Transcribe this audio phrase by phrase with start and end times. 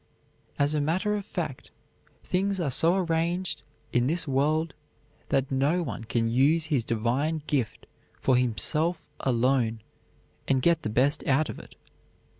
[0.57, 1.69] As a matter of fact,
[2.23, 3.61] things are so arranged
[3.93, 4.73] in this world
[5.29, 7.85] that no one can use his divine gift
[8.19, 9.83] for himself alone
[10.47, 11.75] and get the best out of it.